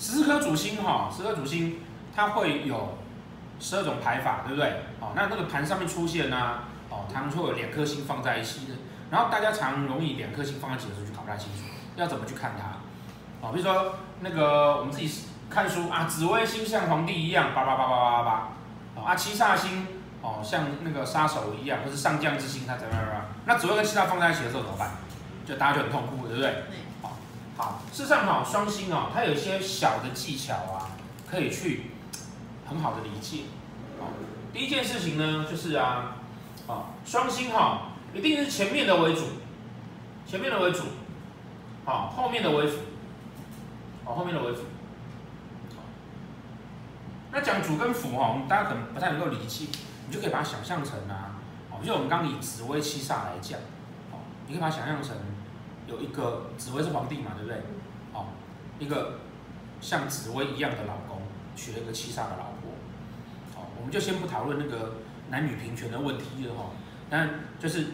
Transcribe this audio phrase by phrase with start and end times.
[0.00, 1.78] 十四颗主星哈，十二主星
[2.16, 2.96] 它会有
[3.60, 4.82] 十二种排法，对不对？
[4.98, 8.72] 哦，那那个盘上面出现呢、啊，哦，它们会有两颗星放在一起的。
[9.10, 11.64] 然后大家常容易两颗星放在一起的时候就搞不太清楚，
[11.96, 12.78] 要怎么去看它？
[13.46, 18.48] 哦，比如说那个我们自己看书啊，紫微星像皇帝一样，叭叭叭叭叭叭，
[18.94, 19.86] 哦啊，七煞星
[20.22, 23.04] 哦像那个杀手一样，或是上将之星，它怎么样？
[23.44, 24.92] 那紫微跟七煞放在一起的时候怎么办？
[25.44, 26.64] 就大家就很痛苦，对不对？
[27.60, 30.88] 好，事实上哈，双星哦，它有一些小的技巧啊，
[31.30, 31.90] 可以去
[32.66, 33.42] 很好的理解。
[34.50, 36.16] 第一件事情呢，就是啊，
[36.66, 39.24] 啊，双星哈，一定是前面的为主，
[40.26, 40.84] 前面的为主，
[41.84, 42.78] 好，后面的为辅，
[44.06, 44.62] 好，后面的为辅。
[47.30, 49.66] 那讲主跟辅哈，我们大家可能不太能够理解，
[50.08, 51.36] 你就可以把它想象成啊，
[51.70, 53.60] 哦，就我们刚以紫微七煞来讲，
[54.12, 55.14] 哦，你可以把它想象成。
[55.90, 57.60] 有一个紫薇是皇帝嘛，对不对？
[58.12, 58.26] 哦，
[58.78, 59.18] 一个
[59.80, 61.22] 像紫薇一样的老公
[61.56, 62.70] 娶了一个七煞的老婆，
[63.56, 64.94] 哦，我们就先不讨论那个
[65.30, 66.66] 男女平权的问题了哈。
[67.10, 67.28] 但
[67.58, 67.86] 就是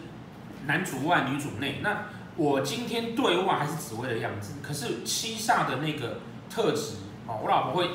[0.66, 2.04] 男主外女主内，那
[2.36, 6.18] 我今天对外还是紫薇的样子，可是七煞的那个
[6.50, 7.90] 特质哦，我老婆会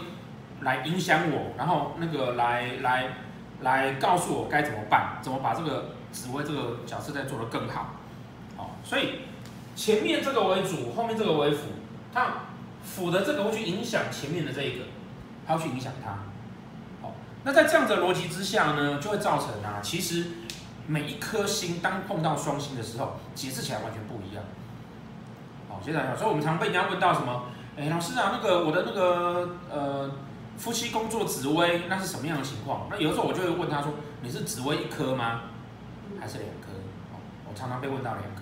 [0.61, 3.09] 来影响我，然后那个来来
[3.61, 7.95] 来告诉我该怎么办，怎么把这个紫薇这个角色再做得更好，
[8.57, 9.21] 哦，所以。
[9.75, 11.67] 前面这个为主，后面这个为辅，
[12.13, 12.27] 它
[12.83, 14.85] 辅的这个会去影响前面的这一个，
[15.47, 16.19] 它会去影响它。
[17.01, 20.27] 好，那在这样的逻辑之下呢，就会造成啊，其实
[20.87, 24.43] 每一颗星当碰到双星的时候，解释起来完全不一样。
[25.69, 27.43] 好，接下来，所以我们常被人家问到什么？
[27.77, 30.11] 哎，老师啊，那个我的那个呃
[30.57, 32.87] 夫妻工作紫微，那是什么样的情况？
[32.89, 35.41] 那有的时候我就会问他说，你是紫微一颗吗？
[36.19, 36.67] 还是两颗？
[37.49, 38.41] 我常常被问到两颗。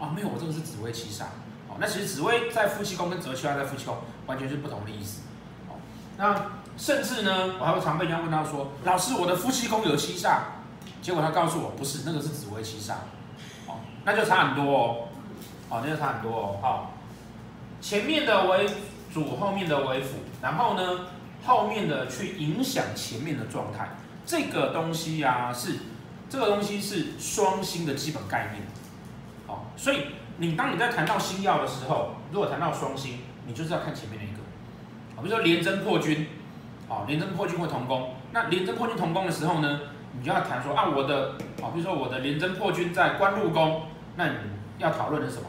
[0.00, 1.24] 啊，没有，我这个是紫微七煞。
[1.68, 5.20] 哦，那其实紫微在夫妻宫跟紫微七煞在夫妻宫完全是不同的意思。
[5.68, 5.76] 哦，
[6.16, 10.38] 那甚至呢，我还会常被人家问到说，老师，我的夫妻宫有七煞，
[11.02, 12.94] 结果他告诉我不是，那个是紫微七煞。
[13.66, 15.08] 哦，那就差很多哦。
[15.68, 16.58] 哦，那就差很多哦。
[16.62, 16.92] 好，
[17.80, 18.66] 前面的为
[19.12, 21.06] 主，后面的为辅，然后呢，
[21.44, 23.90] 后面的去影响前面的状态。
[24.26, 25.76] 这个东西呀、啊，是
[26.28, 28.62] 这个东西是双星的基本概念。
[29.80, 34.42] 所以你当你在谈到星曜的时候，如果谈到双星，你就是要看前面那一个。
[35.16, 36.26] 啊，比如说廉贞破军，
[36.86, 38.14] 啊，廉贞破军会同宫。
[38.32, 39.80] 那廉贞破军同宫的时候呢，
[40.12, 41.30] 你就要谈说啊，我的，
[41.62, 43.86] 啊，比如说我的廉贞破军在官禄宫，
[44.16, 44.34] 那你
[44.76, 45.48] 要讨论的是什么？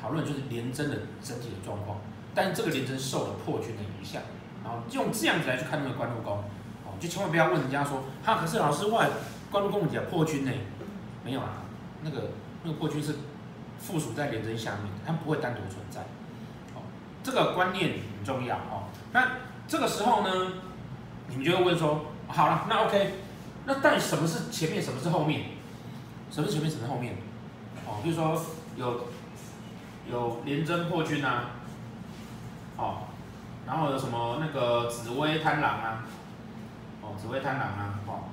[0.00, 1.98] 讨论就是廉贞的整体的状况。
[2.34, 4.22] 但是这个廉贞受了破军的影响，
[4.64, 6.38] 然后用这样子来去看那个官禄宫，
[6.86, 9.10] 哦，就千万不要问人家说，哈，可是老师外
[9.50, 10.52] 官禄宫底下破军呢？
[11.22, 11.60] 没有啊，
[12.00, 12.30] 那个
[12.62, 13.16] 那个破军是。
[13.78, 16.00] 附属在廉贞下面，它不会单独存在。
[16.74, 16.82] 哦，
[17.22, 18.88] 这个观念很重要哦。
[19.12, 19.28] 那
[19.68, 20.52] 这个时候呢，
[21.28, 23.14] 你们就会问说：好了，那 OK，
[23.64, 25.42] 那到底什么是前面，什么是后面？
[26.30, 27.14] 什么是前面，什么是后面？
[27.86, 28.40] 哦，比如说
[28.76, 29.06] 有
[30.10, 31.50] 有廉贞破军啊，
[32.76, 33.02] 哦，
[33.66, 36.04] 然后有什么那个紫薇贪狼啊，
[37.02, 38.24] 哦，紫薇贪狼啊，哦，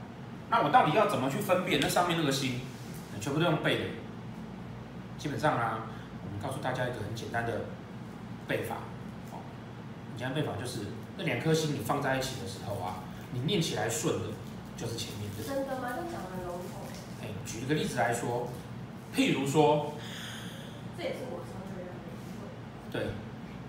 [0.50, 2.62] 那我到底要怎么去分辨那上面那个星？
[3.22, 3.86] 全部都用背的。
[5.18, 5.88] 基本上啊，
[6.24, 7.62] 我们告诉大家一个很简单的
[8.48, 8.76] 背法，
[9.32, 9.40] 哦，
[10.18, 10.80] 简单背法就是
[11.18, 14.26] 那两颗星你放在一起的时候啊，你念起来顺的，
[14.76, 15.44] 就是前面的。
[15.44, 15.90] 真的吗？
[15.96, 16.82] 这讲笼统。
[17.22, 18.50] 哎，举一个例子来说，
[19.16, 19.94] 譬如说，
[20.98, 21.84] 这也是我常常的。
[22.92, 23.08] 对，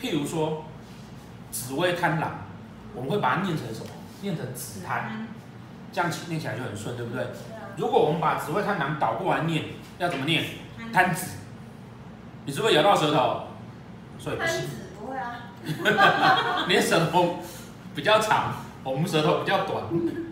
[0.00, 0.64] 譬如说，
[1.52, 2.38] 紫薇贪狼，
[2.94, 3.86] 我们会把它念成什么？
[4.22, 5.28] 念成紫贪，
[5.92, 7.22] 这样起念起来就很顺，对不对？
[7.22, 7.70] 对啊。
[7.76, 9.64] 如果我们把紫薇贪狼倒过来念，
[9.98, 10.44] 要怎么念？
[10.92, 11.36] 贪紫。
[12.44, 13.44] 你是不是咬到舌头？
[14.18, 14.64] 所以不行。
[15.00, 15.50] 不会啊。
[16.68, 17.38] 你的舌头
[17.94, 19.82] 比较长，我们舌头比较短，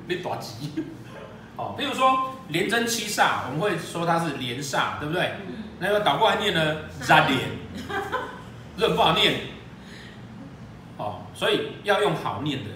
[0.07, 0.85] 你短急。
[1.57, 5.33] 哦，比如说廉贞七煞，我们会说它是廉煞，对不对？
[5.79, 7.41] 那个倒过来念呢，杂廉，
[8.79, 9.41] 这不好念。
[10.97, 12.71] 哦，所以要用好念的。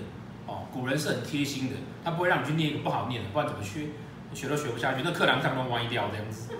[0.47, 3.89] 哦，古人是很贴心的，他不会让你去念一个不好念的，不然怎么学？
[4.35, 6.53] 学都学不下去，那课堂上都歪掉这样子。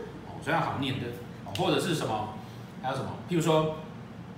[0.47, 1.07] 哦，所以要好念的，
[1.59, 2.35] 或者是什么？
[2.81, 3.11] 还有什么？
[3.29, 3.75] 譬如说，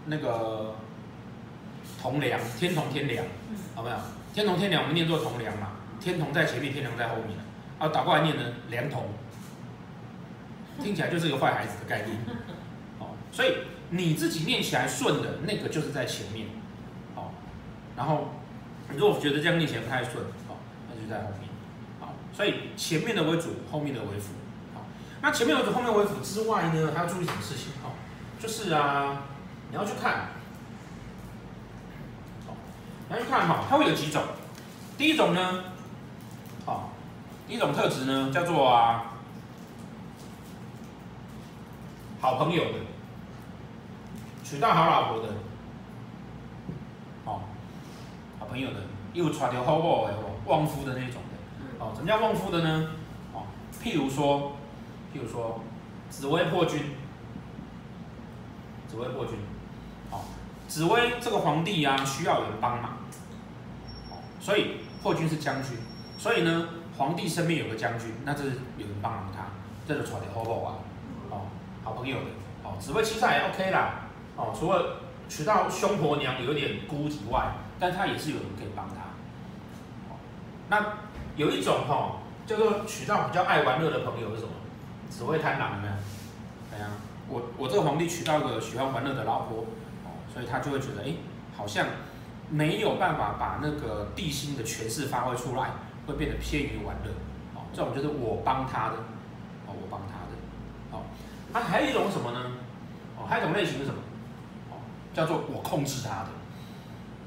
[0.07, 0.75] 那个
[2.01, 3.27] 同梁，天同天梁，
[3.75, 3.97] 好没有？
[4.33, 5.73] 天同天梁，我们念作同梁嘛。
[6.01, 7.37] 天同在前面，天梁在后面。
[7.79, 9.11] 啊，倒过来念呢，梁同，
[10.83, 12.17] 听起来就是一个坏孩子的概念。
[12.99, 13.53] 哦，所以
[13.91, 16.47] 你自己念起来顺的那个就是在前面。
[17.17, 17.31] 哦，
[17.95, 18.29] 然后
[18.97, 20.57] 如果觉得这样念起来不太顺，哦，
[20.89, 21.51] 那就在后面。
[22.01, 24.33] 好，所以前面的为主，后面的为辅。
[25.21, 27.73] 好，那前面为主，后面为辅之外呢，还要注意什么事情？
[27.85, 27.91] 哦，
[28.41, 29.23] 就是啊，
[29.71, 30.29] 你要去看，
[32.47, 32.55] 哦，
[33.09, 34.23] 你要去看哈，它会有几种。
[34.97, 35.65] 第一种呢，
[36.67, 36.91] 哦，
[37.47, 39.15] 第一种特质呢，叫做啊，
[42.21, 42.79] 好朋友的，
[44.45, 45.29] 娶到好老婆的，
[47.25, 47.43] 哦，
[48.39, 48.77] 好朋友的，
[49.13, 50.15] 又娶到好某的
[50.47, 52.91] 旺夫的那种的，哦，什么叫旺夫的呢？
[53.35, 53.43] 哦，
[53.83, 54.53] 譬如说。
[55.13, 55.61] 譬如说，
[56.11, 56.93] 紫薇破军，
[58.87, 59.37] 紫薇破军，
[60.11, 60.21] 哦，
[60.69, 62.99] 紫薇这个皇帝啊，需要有人帮忙，
[64.11, 65.79] 哦，所以破军是将军，
[66.19, 69.47] 所以呢，皇帝身边有个将军，那就是有人帮忙他，
[69.87, 70.75] 这就传的好不好啊？
[71.31, 71.47] 哦，
[71.83, 72.27] 好朋友的，
[72.63, 78.95] 哦，紫薇其实也 OK 啦，哦，除了娶到凶婆娘有点孤以外，但他也是有人可以帮他，
[80.69, 80.99] 那
[81.37, 82.17] 有一种哈、哦，
[82.47, 84.53] 叫做娶到比较爱玩乐的朋友是什么？
[85.11, 85.89] 只会贪狼呢？
[86.71, 86.91] 对啊，
[87.29, 89.63] 我我这个皇帝娶到个喜欢玩乐的老婆，
[90.05, 91.15] 哦，所以他就会觉得，哎，
[91.57, 91.87] 好像
[92.51, 95.71] 没有办法把那个帝辛的权势发挥出来，
[96.07, 97.11] 会变得偏于玩乐，
[97.55, 98.97] 哦，这种就是我帮他的，
[99.67, 101.03] 哦，我帮他的，哦，
[101.53, 102.53] 那还有一种什么呢？
[103.17, 103.99] 哦，还有一种类型是什么？
[104.71, 104.79] 哦，
[105.13, 106.29] 叫做我控制他的，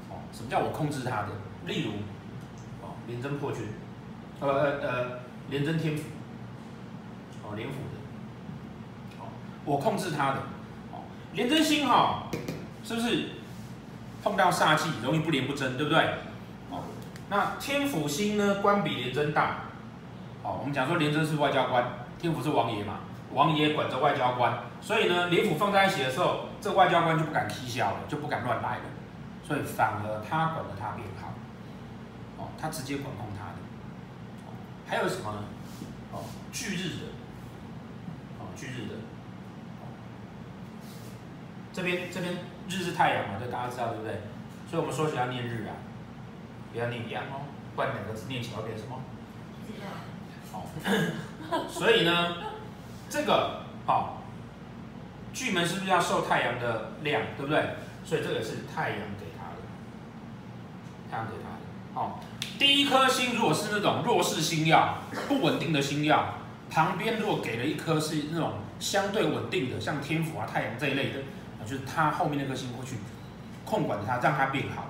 [0.08, 1.28] 哦，什么叫我控制他的？
[1.66, 1.92] 例如，
[2.80, 3.66] 哦，廉贞破军，
[4.40, 5.18] 呃呃呃，
[5.50, 6.04] 廉贞天府。
[7.54, 9.28] 廉府的，哦，
[9.64, 10.38] 我控制他的，
[10.92, 11.04] 哦，
[11.34, 12.24] 廉贞星哈，
[12.84, 13.30] 是不是
[14.22, 15.98] 碰到煞气容易不廉不贞，对不对？
[16.70, 16.84] 哦，
[17.28, 19.64] 那天府星呢，官比廉贞大，
[20.42, 21.84] 哦，我们讲说廉贞是外交官，
[22.18, 23.00] 天府是王爷嘛，
[23.32, 28.84] 王爷管着外交官，所以呢，廉府放在一起的时候，这外交官就不敢踢笑了，就不敢乱来了，
[29.46, 31.32] 所以反而他管着他变好，
[32.38, 33.56] 哦，他直接管控他的，
[34.86, 35.38] 还有什么呢？
[36.12, 37.21] 哦，巨日的。
[38.56, 38.94] 巨日的，
[41.72, 42.38] 这边这边
[42.68, 44.20] 日是太阳嘛，这大家知道对不对？
[44.70, 45.76] 所以我们说起来要念日啊，
[46.72, 47.44] 不要念阳哦，
[47.76, 49.00] 不然两个字念起来会变什么？
[50.52, 50.66] 好，
[51.68, 52.36] 所以呢，
[53.08, 54.22] 这个好，
[55.32, 57.76] 巨门是不是要受太阳的亮，对不对？
[58.04, 59.62] 所以这个是太阳给他的，
[61.10, 61.56] 太阳给他的。
[61.94, 62.20] 好，
[62.58, 66.34] 第一颗星如果是那种弱势星耀，不稳定的星曜。
[66.72, 71.20] 旁边如果给了一颗是那种相对稳定的，像天府啊、太阳这一类的，
[71.66, 72.96] 就是它后面那颗星会去
[73.66, 74.86] 控管它，让它变好。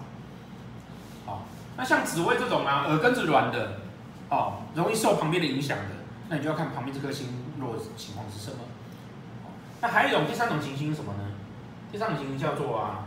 [1.27, 1.45] 好，
[1.77, 3.81] 那像紫微这种啊，耳根子软的，
[4.29, 5.85] 哦，容易受旁边的影响的，
[6.29, 7.27] 那你就要看旁边这颗星
[7.59, 8.59] 落的情况是什么。
[9.81, 11.31] 那还有一种第三种情形是什么呢？
[11.91, 13.07] 第三种情形叫做啊，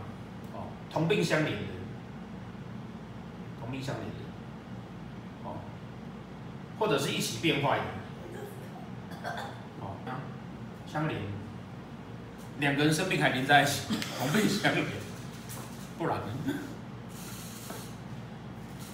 [0.52, 1.72] 哦，同病相怜的，
[3.58, 5.56] 同病相怜的，哦，
[6.78, 7.84] 或者是一起变坏的。
[9.80, 9.96] 哦，
[10.86, 11.20] 相连，
[12.58, 13.82] 两个人生病还连在一起，
[14.18, 14.84] 同病相怜，
[15.98, 16.54] 不然呢？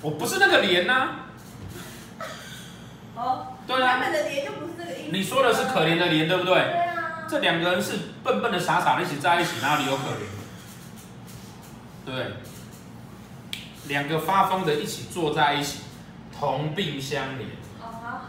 [0.01, 1.11] 我不是那个连呐。
[3.15, 3.93] 哦，对啊。
[3.93, 5.11] 他们的连就不是这个意思。
[5.13, 6.55] 你说的是可怜的连，对不对？
[6.55, 7.27] 对啊。
[7.29, 7.93] 这两个人是
[8.25, 10.27] 笨笨的、傻傻的一起在一起，哪里有可怜？
[12.05, 12.33] 对。
[13.87, 15.81] 两个发疯的一起坐在一起，
[16.37, 17.47] 同病相怜。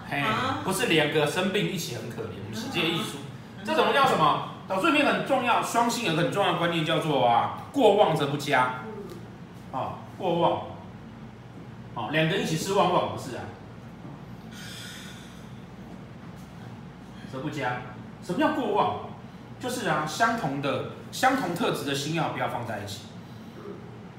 [0.09, 0.21] 嘿，
[0.63, 3.17] 不是两个生病一起很可怜，我们世界艺术，
[3.65, 4.49] 这种叫什么？
[4.67, 8.75] 导数里面很重要，双性有个很重要的观念叫做啊，过旺则不佳。
[9.71, 10.61] 啊，过旺，
[11.95, 13.43] 啊，两个人一起吃旺旺不是啊，
[17.31, 17.81] 则不佳。
[18.23, 19.09] 什么叫过旺？
[19.59, 23.01] 就是啊，相同的相同特质的星曜不要放在一起。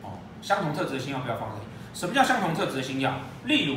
[0.03, 1.67] 哦，相同特质的星曜不要放在一起。
[1.95, 3.13] 什么叫相同特质的星曜？
[3.45, 3.77] 例如。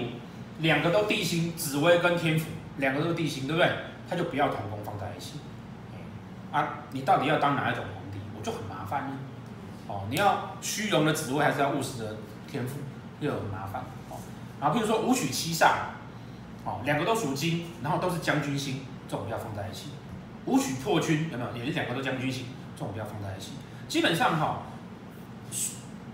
[0.59, 2.47] 两个都帝辛，紫微跟天府，
[2.77, 3.71] 两个都是帝辛，对不对？
[4.09, 5.39] 他就不要同宫放在一起。
[6.51, 8.19] 啊，你到底要当哪一种皇帝？
[8.37, 9.17] 我就很麻烦呢。
[9.87, 12.17] 哦，你要虚荣的紫微，还是要务实的
[12.49, 12.77] 天府？
[13.19, 13.81] 又很麻烦。
[14.09, 14.17] 哦，
[14.61, 15.71] 然后譬如说武曲七煞，
[16.63, 19.89] 哦，两个都属金，然后都是将军星，这种不要放在一起。
[20.45, 21.57] 武曲破军有没有？
[21.57, 22.45] 也是两个都将军星，
[22.75, 23.51] 这种不要放在一起。
[23.87, 24.63] 基本上哈，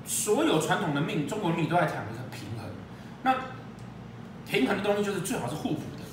[0.05, 2.67] 所有传统的命，中国命都在讲一个平衡。
[3.21, 3.35] 那
[4.53, 6.03] 平衡的东西就是最好是互补的，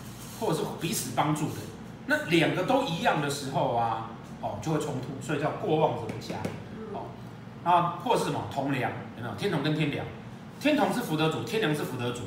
[0.40, 1.56] 或者是彼此帮助的。
[2.06, 6.36] 那两个都一样的时候啊，哦，就会冲突，所以叫过旺则不佳。
[6.94, 7.04] 哦，
[7.62, 9.34] 啊，或者是什么同梁，有没有？
[9.34, 10.06] 天同跟天梁，
[10.58, 12.22] 天同是福德主，天梁是福德主，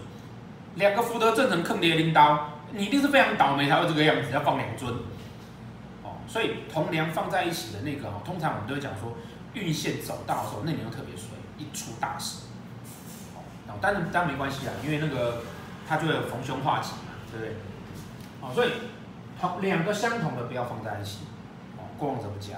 [0.75, 4.93] 两个福德正成，坑爹拎刀，你一定是非常倒霉才会这个样子，要放两尊。
[6.03, 9.17] 哦，所以同梁放在一起的那个，通常我们都会讲说，
[9.55, 12.43] 运线走到的时候，那年又特别衰，一出大事。
[13.67, 15.41] 哦，但是当然没关系啊，因为那个。
[15.87, 17.55] 它就会逢凶化吉嘛，对不对？
[18.41, 18.69] 好，所以
[19.39, 21.19] 同两个相同的不要放在一起，
[21.77, 22.57] 哦，过往者不加。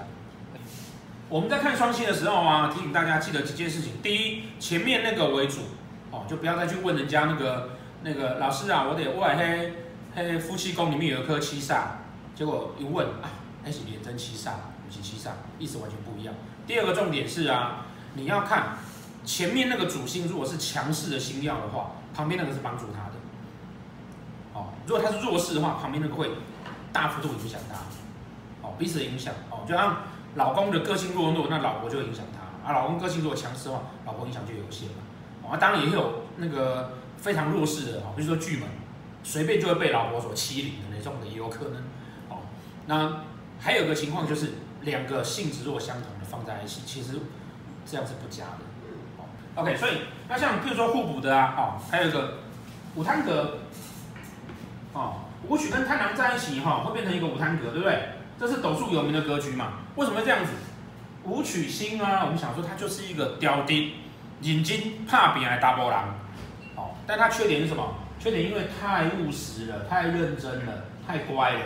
[1.28, 3.94] 我们在看双星的时候啊，提醒大家记得几件事情。
[4.02, 5.62] 第一，前面那个为主，
[6.12, 7.70] 哦，就不要再去问人家那个
[8.02, 9.72] 那个老师啊，我得问嘿
[10.14, 11.82] 嘿夫妻宫里面有一颗七煞，
[12.34, 13.26] 结果一问啊，
[13.64, 14.52] 还是连贞七煞，
[14.86, 16.32] 不是七煞，意思完全不一样。
[16.64, 18.76] 第二个重点是啊，你要看
[19.24, 23.15] 前面那个主星如果是强势的星曜的话，旁边那个是帮助他的。
[24.86, 26.30] 如果他是弱势的话，旁边那个会
[26.92, 27.76] 大幅度影响他。
[28.66, 29.34] 哦，彼此影响。
[29.50, 29.96] 哦，就像。
[30.36, 35.48] 老公的个性弱弱，那老婆就会影响他；啊，老公个性如果强势的话，老婆影响就有限嘛。
[35.50, 38.68] 啊，当然也有那个非常弱势的，比如说巨门，
[39.24, 41.76] 随便就会被老婆所欺凌的那种的也有可能。
[42.28, 42.40] 哦，
[42.84, 43.22] 那
[43.58, 47.18] 还有个情况就是两个性质如果相同的放在一起，其实
[47.86, 48.60] 这样是不佳的。
[49.16, 49.24] 哦
[49.54, 52.40] ，OK，所以那像比如说互补的啊，哦，还有一个
[52.94, 53.56] 武贪格，
[54.96, 58.08] 哦，武曲跟贪狼在一起哈，会变成一个五贪格，对不对？
[58.40, 59.74] 这是斗数有名的格局嘛？
[59.96, 60.52] 为什么会这样子？
[61.24, 63.92] 武曲星啊，我们想说它就是一个刁丁，
[64.40, 66.14] 引经怕饼来大波浪，
[66.76, 67.94] 哦，但它缺点是什么？
[68.18, 71.60] 缺点因为太务实了，太认真了，太乖了，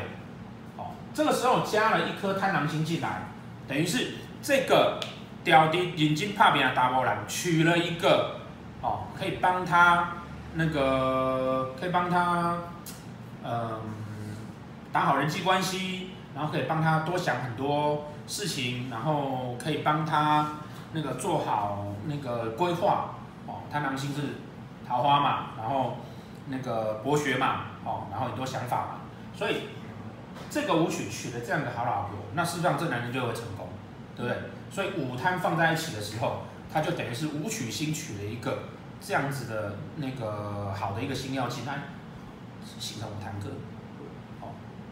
[0.77, 3.23] 哦，这个时候加了一颗贪狼星进来，
[3.69, 4.99] 等于是这个
[5.45, 8.41] 刁丁引经怕饼来大波浪，取了一个
[8.81, 10.15] 哦，可以帮他
[10.55, 12.59] 那个，可以帮他，
[13.45, 13.81] 嗯，
[14.93, 16.11] 打好人际关系。
[16.33, 20.59] 然后可以帮他多想很多事情，然后可以帮他
[20.93, 23.17] 那个做好那个规划
[23.49, 23.63] 哦。
[23.69, 24.23] 贪狼星是
[24.87, 25.97] 桃花嘛，然后
[26.47, 29.01] 那个博学嘛，哦，然后很多想法嘛，
[29.35, 29.71] 所以
[30.49, 33.69] 这个武曲娶了这样的好老婆，那事实上这男人就会成功，
[34.17, 34.39] 对不对？
[34.71, 36.43] 所以五贪放在一起的时候，
[36.73, 38.61] 他就等于是武曲星娶了一个
[39.01, 41.75] 这样子的那个好的一个星曜进来，
[42.79, 43.51] 形成武贪格。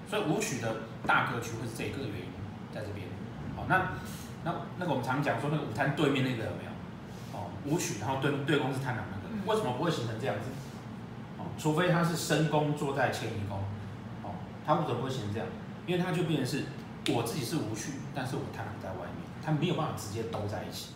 [0.08, 0.74] 所以武曲的
[1.06, 2.32] 大格局会是这个原因，
[2.72, 3.06] 在这边。
[3.54, 3.92] 好，那
[4.42, 6.70] 那那个我们常讲说那个武贪对面那个有没有？
[7.38, 10.48] 哦，武曲然后对对宫是贪狼那个，为什么不会形成这样子？
[11.36, 13.58] 哦，除非他是申宫坐在迁移宫，
[14.22, 14.32] 哦，
[14.64, 15.46] 他为什么不会形成这样？
[15.86, 16.64] 因为他就变成是
[17.12, 20.92] 我自己是武曲，但是我贪狼在外面，他没有办法直接兜在一起。